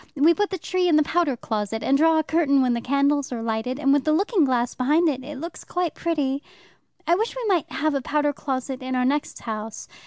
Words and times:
We 0.15 0.33
put 0.33 0.49
the 0.49 0.57
tree 0.57 0.87
in 0.87 0.95
the 0.95 1.03
powder 1.03 1.37
closet, 1.37 1.83
and 1.83 1.95
draw 1.95 2.17
a 2.17 2.23
curtain 2.23 2.63
when 2.63 2.73
the 2.73 2.81
candles 2.81 3.31
are 3.31 3.43
lighted, 3.43 3.77
and 3.77 3.93
with 3.93 4.03
the 4.03 4.11
looking 4.11 4.45
glass 4.45 4.73
behind 4.73 5.07
it 5.07 5.37
looks 5.39 5.63
quite 5.63 5.93
pretty. 5.93 6.41
I 7.05 7.13
wish 7.13 7.35
we 7.35 7.45
might 7.45 7.71
have 7.71 7.93
a 7.93 8.01
powder 8.01 8.33
closet 8.33 8.81
in 8.81 8.95
our 8.95 9.05
next 9.05 9.41
house. 9.41 9.87